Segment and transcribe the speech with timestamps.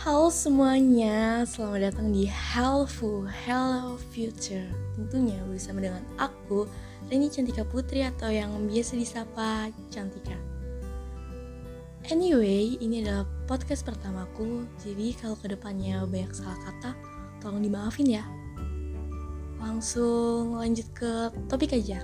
[0.00, 4.64] Halo semuanya, selamat datang di Helpful Hello Future.
[4.96, 6.64] Tentunya bersama dengan aku,
[7.12, 10.40] Reni Cantika Putri atau yang biasa disapa Cantika.
[12.08, 16.96] Anyway, ini adalah podcast pertamaku Jadi kalau ke depannya banyak salah kata,
[17.44, 18.24] tolong dimaafin ya.
[19.60, 22.00] Langsung lanjut ke topik aja.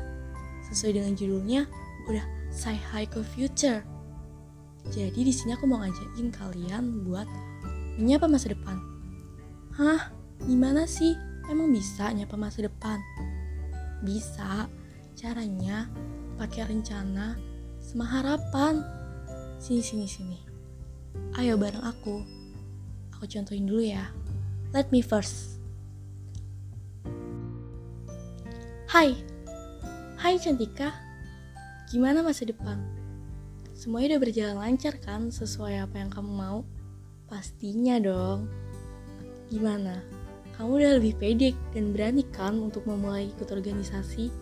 [0.68, 1.64] Sesuai dengan judulnya,
[2.12, 3.80] udah say hi ke future.
[4.92, 7.24] Jadi di sini aku mau ngajakin kalian buat
[7.96, 8.76] menyapa masa depan.
[9.76, 10.12] Hah?
[10.44, 11.16] Gimana sih?
[11.48, 13.00] Emang bisa nyapa masa depan?
[14.04, 14.68] Bisa.
[15.16, 15.88] Caranya
[16.36, 17.40] pakai rencana
[17.80, 18.84] sama harapan.
[19.56, 20.38] Sini sini sini.
[21.40, 22.20] Ayo bareng aku.
[23.16, 24.12] Aku contohin dulu ya.
[24.76, 25.56] Let me first.
[28.92, 29.16] Hai.
[30.20, 30.92] Hai Cantika.
[31.88, 32.76] Gimana masa depan?
[33.72, 36.60] Semuanya udah berjalan lancar kan sesuai apa yang kamu mau?
[37.26, 38.46] Pastinya dong.
[39.50, 40.02] Gimana?
[40.56, 44.32] Kamu udah lebih pede dan berani kan untuk memulai ikut organisasi?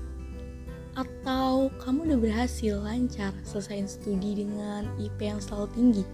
[0.94, 6.04] Atau kamu udah berhasil lancar selesaiin studi dengan IP yang selalu tinggi?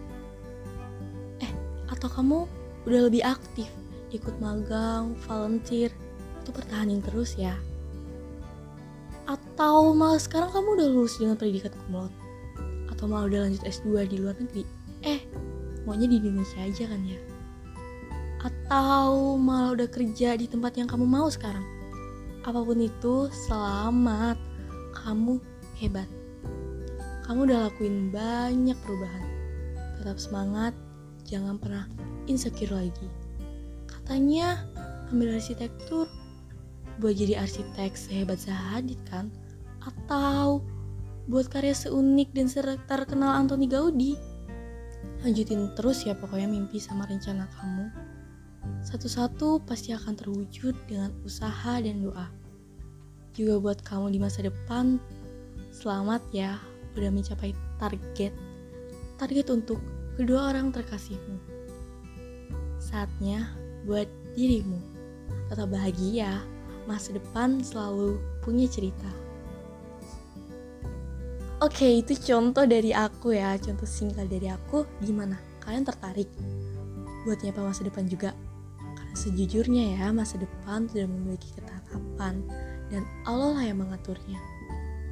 [1.44, 1.52] Eh,
[1.92, 2.48] atau kamu
[2.88, 3.68] udah lebih aktif
[4.10, 5.92] ikut magang, volunteer,
[6.40, 7.54] itu pertahanin terus ya?
[9.28, 12.10] Atau malah sekarang kamu udah lulus dengan predikat kumlot?
[13.00, 14.60] atau malah udah lanjut S2 di luar negeri
[15.08, 15.24] eh
[15.84, 17.20] maunya di Indonesia aja kan ya?
[18.40, 21.64] Atau malah udah kerja di tempat yang kamu mau sekarang?
[22.44, 24.40] Apa pun itu selamat.
[24.96, 25.40] Kamu
[25.76, 26.08] hebat.
[27.28, 29.26] Kamu udah lakuin banyak perubahan.
[30.00, 30.72] Tetap semangat
[31.28, 31.84] jangan pernah
[32.26, 33.08] insecure lagi.
[33.86, 34.64] Katanya
[35.12, 36.08] ambil arsitektur
[36.98, 39.28] buat jadi arsitek sehebat Zahadid kan?
[39.84, 40.64] Atau
[41.30, 42.48] buat karya seunik dan
[42.88, 44.18] terkenal Anthony Gaudi.
[45.20, 47.92] Lanjutin terus ya pokoknya mimpi sama rencana kamu.
[48.80, 52.32] Satu-satu pasti akan terwujud dengan usaha dan doa.
[53.36, 54.96] Juga buat kamu di masa depan,
[55.76, 56.56] selamat ya
[56.96, 58.32] udah mencapai target.
[59.20, 59.78] Target untuk
[60.16, 61.36] kedua orang terkasihmu.
[62.80, 63.52] Saatnya
[63.84, 64.80] buat dirimu.
[65.52, 66.40] Tetap bahagia,
[66.88, 69.29] masa depan selalu punya cerita.
[71.60, 74.88] Oke, okay, itu contoh dari aku ya, contoh singkat dari aku.
[75.04, 75.36] Gimana?
[75.60, 76.32] Kalian tertarik
[77.28, 78.32] buat nyapa masa depan juga?
[78.80, 82.40] Karena sejujurnya ya, masa depan tidak memiliki ketetapan
[82.88, 84.40] dan Allah lah yang mengaturnya.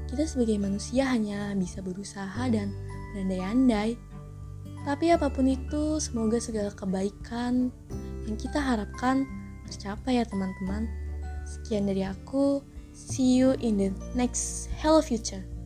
[0.08, 2.72] Kita sebagai manusia hanya bisa berusaha dan
[3.12, 4.00] berandai-andai.
[4.88, 7.68] Tapi apa pun itu, semoga segala kebaikan
[8.24, 9.28] yang kita harapkan
[9.68, 10.88] tercapai ya teman-teman.
[11.44, 12.64] Sekian dari aku.
[12.96, 15.57] See you in the next Hello Future.